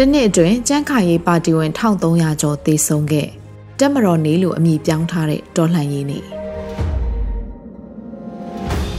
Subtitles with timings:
[0.00, 3.28] တနှစ်အတွင်းကျန်းခိုင်ရေးပါတီဝင်1300ကျော်သေဆုံးခဲ့
[3.78, 6.24] တက်မတော်နေလို့အမည်ပြောင်းထားတဲ့တော်လှန်ရေးနေ့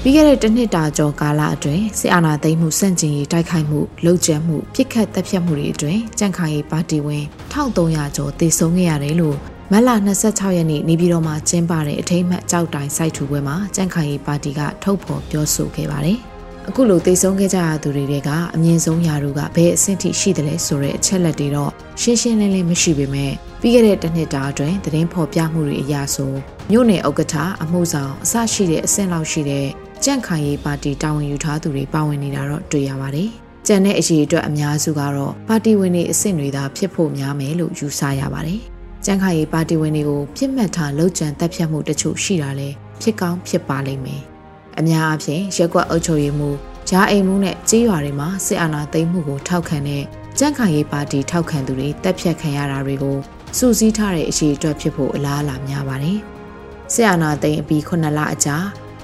[0.01, 7.23] ပြီးခဲ့တဲ့တစ်နှစ်တာကျော်ကာလအတွင်းစစ်အာဏာသိမ်းမှုစန့်ကျင်ရေးတိုက်ခိုက်မှုလှုပ်ကြံမှုပြစ်ခတ်တပ်ဖြတ်မှုတွေအတွင်းကြန့်ခိုင်ရေးပါတီဝင်
[7.53, 9.37] 1300ကျော်သေဆုံးခဲ့ရတယ်လို့
[9.71, 9.89] မတ်လ
[10.23, 16.19] 26ရက်နေ့နေပြည်တော်မှာကျင်းပတဲ့အထိမ်းအမှတ်ကြောက်တိုင်စိုက်ထူပွဲမှာကြန့်ခိုင်ရေးပါတီကထုတ်ဖော်ပြောဆိုခဲ့ပါတယ်။
[16.69, 26.33] အခုလိုသေဆုံးခဲ့ကြရသူတွေကအမြင့်ဆုံးယာတို့ကဘယ်အဆင့်ထိရှိတယ်လဲဆိုတဲ့အချက်လက်တွေတော့ရှင်းရှင်းလင်းလင်းမရှိပေမဲ့ပြီးခဲ့တဲ့တစ်နှစ်တာအတွင်းသတင်းဖော်ပြမှုတွေအရဆို
[26.71, 29.67] မြို့နယ်ဥက္ကဋ္ဌအမှုဆောင်အစရှိတဲ့အဆင့်လောက်ရှိတဲ့
[30.03, 33.29] ကြန့်ခိုင်ရေးပါတီတာဝန်ယူထားသူတွေပါဝင်နေတာတော့တွေ့ရပါတယ်။
[33.67, 38.59] ကြံတဲ့အရေးအတွက်အများစုကတော့ပါတီဝင်တွေအဆင့်တွေသာဖြစ်ဖို့များမယ်လို့ယူဆရပါတယ်။
[39.05, 42.69] ကြန့်ခိုင်ရေးပါတီဝင်တွေကိုပြစ်မှတ်ထားလှုပ်ကြံတက်ဖြတ်မှုတချို့ရှိတာလဲ
[43.01, 44.23] ဖြစ်ကောင်းဖြစ်ပါလိမ့်မယ်။
[44.79, 46.49] အများအားဖြင့်ရက်ကွက်အုပ်ချုပ်ရေးမှု
[46.89, 50.03] ဂျာအိမ်မှုနဲ့ကြေးရွာတွေမှာစစ်အာဏာသိမ်းမှုကိုထောက်ခံတဲ့
[50.37, 53.17] ကြန့်ခိုင်ရေးပါတီထောက်ခံသူတွေတက်ဖြတ်ခံရတာတွေကို
[53.57, 56.19] စူးစီးထားတဲ့အရေးအတွက်ဖြစ်ဖို့အလားအလာများပါတယ်။
[56.93, 58.57] စစ်အာဏာသိမ်းအပြီး9လအကြာ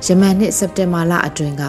[0.06, 1.64] ယမန်နှစ်စက်တင်ဘာလအတွင်းက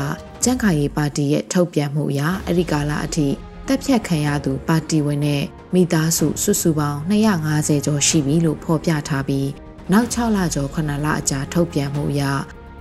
[0.45, 3.27] ကြန့်ခိုင်ရေးပါတီရဲ့ထုတ်ပြန်မှုအရအဲ့ဒီကာလအထိ
[3.67, 5.43] တပ်ဖြတ်ခံရသူပါတီဝင်နဲ့
[5.75, 9.49] မိသားစုစုစုပေါင်း250ကျော်ရှိပြီလို့ဖော်ပြထားပြီး
[9.93, 12.23] နောက်6လကျော်9လအကြာထုတ်ပြန်မှုအရ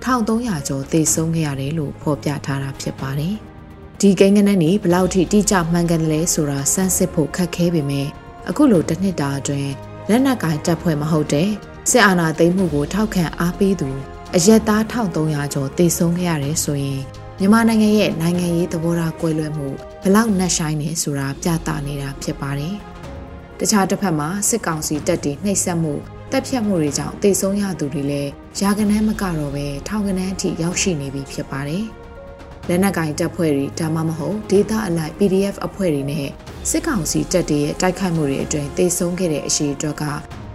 [0.04, 3.34] 1300ကျော်သေဆုံးခဲ့ရတယ်လို့ဖော်ပြထားတာဖြစ်ပါတယ်။
[4.00, 8.08] ဒီကိန်းဂဏန်းนี่ဘလောက်ထိတိကျမှန်ကန်တယ်လဲဆိုတာစမ်းစစ်ဖို့ခက်ခဲပေမဲ့
[8.48, 9.72] အခုလိုတစ်နှစ်တာအတွင်း
[10.08, 11.50] လက်နက်ကိုင်တပ်ဖွဲ့မဟုတ်တဲ့
[11.90, 13.90] စစ်အာဏာသိမ်းမှုကိုထောက်ခံအားပေးသူ
[14.34, 17.00] အရက်သား1300ကျော်သေဆုံးခဲ့ရတယ်ဆိုရင်
[17.38, 19.68] မြန်မာနိုင်ငံရဲ့နိုင်ငံရေးသဘောထားကွဲလွဲမှု
[20.02, 22.74] ဘလောက်နှက်ဆိုင်နေဆိုတာပြသနေတာဖြစ်ပါတယ်။
[23.58, 25.94] တခြားတစ်ဖက်မှာစစ်ကောင်စီတပ်တွေနှိပ်စက်မှု
[26.36, 31.84] တပ်ဖြတ်မှုတွေကြောင့်သေဆုံးရသူတွေလည်းရာကနန်းမကတော့ပဲထောင်ကနန်းအထိရောက်ရှိနေပြီဖြစ်ပါတယ်။
[32.68, 36.28] လက်နက်ကင်တပ်ဖွဲ့တွေဒါမှမဟုတ်ဒေသအလိုက် PDF အဖွဲ့တွေနဲ့
[36.70, 40.04] စစ်ကောင်စီတပ်တွေရဲ့တိုက်ခိုက်မှုတွေအတွင်းသေဆုံးခဲ့တဲ့အရှိအတွက်က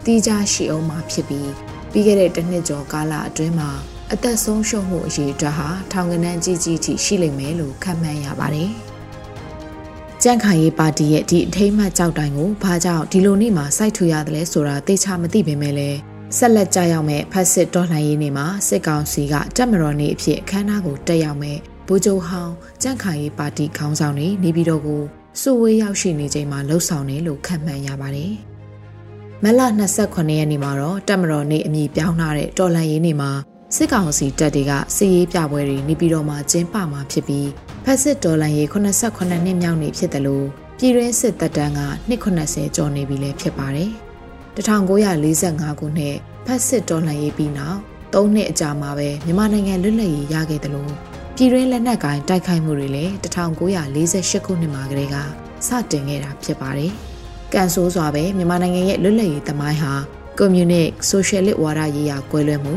[0.05, 1.51] တီးခြားရှိအောင်မှာဖြစ်ပြီး
[1.91, 3.69] ပြီးခဲ့တဲ့တစ်နှစ်ကျော်ကာလအတွင်းမှာ
[4.13, 8.71] အသက်ဆုံးရှုံးမှုအရေးအတွက်ဟာထောင်ကနန်းကြီးကြီးထိရှိလိမ့်မယ်လို့ခန့်မှန်းရပါတယ်။
[10.23, 15.97] ကြန့်ခိုင်ရေးပါတီရဲ့ဒီအထိမ်းအမှတ်ကြောက်တိုင်ကိုဘာကြောင့်ဒီလိုနေ့မှာစိုက်ထူရတယ်လဲဆိုတာသိချမသိပေမဲ့လည်း
[16.37, 25.01] ဆက်လက်ကြရောက်မဲ့ဖက်စစ်တော်လှန်ရေးနေ့မှာစစ်ကောင်စီကတက်မတော်နေ့အဖြစ်အခမ်းအနားကိုတက်ရောက်မဲ့ဗိုလ်ချုပ်ဟောင်းကြန့်ခိုင်ရေးပါတီခေါင်းဆောင်တွေနေပြည်တော်ကို
[25.41, 28.33] စုဝေးရောက်ရှိနေချိန်မှာလှုပ်ဆောင်တယ်လို့ခန့်မှန်းရပါတယ်။
[29.43, 29.61] မလ
[29.99, 33.31] 29ရက်နေ့မှာတော့တက်မတော်နေ့အမည်ပြောင်းထားတဲ့တော်လန်ရေးနေ့မှာ
[33.75, 37.49] စစ်ကောင်စီတပ်တွေကစစ်ရေးပြပွဲတွေနေပြည်တော်မှာကျင်းပမှာဖြစ်ပြီး
[37.85, 40.45] ဖက်စစ်တော်လန်ရေး89နှစ်မြောက်နေ့ဖြစ်တယ်လို့
[40.77, 43.89] ပြည်တွင်းစစ်တပ်တန်းက290ကျော်နေပြီလည်းဖြစ်ပါတယ်။
[44.55, 46.15] 1945ခုနှစ်
[46.45, 47.77] ဖက်စစ်တော်လှန်ရေးပြီးနောက်
[48.13, 50.91] ၃နှစ်အကြာမှာပဲမြန်မာနိုင်ငံလွတ်လပ်ရေးရခဲ့တယ်လို့
[51.35, 55.15] ပြည်တွင်းလက်နက်ကိုင်တိုက်ခိုက်မှုတွေလည်း1948ခုနှစ်မှာကတည်းက
[55.67, 56.91] စတင်ခဲ့တာဖြစ်ပါတယ်။
[57.53, 59.93] ကန်ဆိုးစွာပဲမြန်မာနိုင်ငံရဲ့လွတ်လပ်ရေးသမိုင်းဟာ
[60.37, 62.75] ကွန်မြူနစ်ဆိုရှယ်လစ်ဝါဒရေးရာကွဲလွဲမှု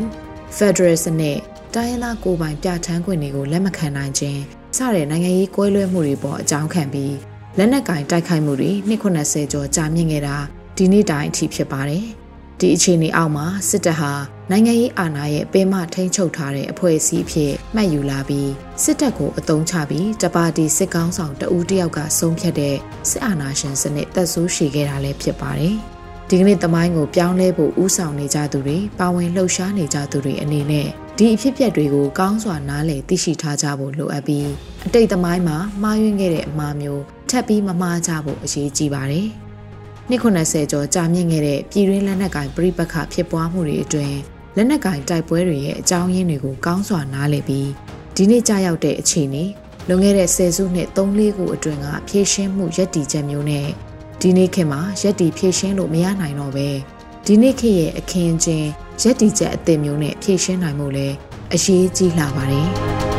[0.56, 1.38] ဖက်ဒရယ်စနစ်
[1.74, 4.40] တိုင်းရင်းသားကိုယ်ပိုင်ပြဋ္ဌာန်းခွင့်တွေကိုလက်မခံနိုင်ခြင်း
[4.76, 7.14] စတဲ့နိုင်ငံရေးကွဲလွဲမှုတွေပေါ်အကြောင်းခံပြီး
[7.58, 10.36] လက်နက်ကင်တိုက်ခိုက်မှုတွေ290ကျော်ကြာမြင့်ခဲ့တာ
[10.76, 12.04] ဒီနေ့တိုင်အထိဖြစ်ပါတယ်။
[12.60, 14.12] ဒီအခြေအနေအောက်မှာစစ်တပ်ဟာ
[14.50, 18.50] နိုင်ငံရေးအာဏာရဲ့ပင်မထိန်းချုပ်ထားတဲ့အဖွဲ့အစည်းအဖြစ်မှတ်ယူလာပြီး
[18.82, 22.76] စစ်တပ်ကိုအုံချပြီးတပါတီစစ်ကောင်းဆောင်တဦးတယောက်ကဆုံးဖြတ်တဲ့
[23.10, 25.78] စစ်အာဏာရှင်စနစ်တက်ဆိုးရှည်ခဲ့တာလည်းဖြစ်ပါတယ်။
[26.34, 30.88] ဒီကနေ့တမိုင်းကိုပြောင်းလဲဖို့ဥဆောင်နေကြသူတွေပါဝင်လှုပ်ရှားနေကြသူတွေအနေနဲ့
[31.18, 34.48] ဒီအဖြစ်အပျက်တွေကိုကောင်းစွာနားလည်သိရှိထားကြဖို့လိုအပ်ပြီး
[34.86, 39.28] အတိတ်သမိုင်းမှာမှားယွင်းခဲ့တဲ့အမှားမျိုးထပ်ပြီးမမှားကြဖို့အရေးကြီးပါတယ်။
[40.08, 44.16] နှစ်90ကျော်ကြာမြင့်ခဲ့တဲ့ပြည်တွင်းလက်နက်ကင်ပြိပခဖြစ်ပွားမှုတွေအတွင်း
[44.56, 47.68] လက်နက်ကင်တိုက်ပွဲတွေရဲ့အကြောင်းရင်းတွေကိုကောင်းစွာနားလည်ပြီး
[48.16, 49.44] ဒီနေ့ကြာရောက်တဲ့အခြေအနေ
[49.88, 53.68] လွန်ခဲ့တဲ့ဆယ်စုနှစ်3-4ခုအတွင်းကဖြည့်ရှင်းမှုရက်တီချက်မျိုးနဲ့
[54.24, 56.68] ဒီနေ့ခေတ်မှာရက်တီဖြည့်ရှင်းလို့မရနိုင်တော့ပဲ
[57.26, 58.68] ဒီနေ့ခေတ်ရဲ့အခင်းချင်း
[59.02, 61.08] ရက်တီချက်အသစ်မျိုးနဲ့ဖြည့်ရှင်းနိုင်မှုလဲ
[61.52, 62.68] အရေးကြီးလာပါတယ်။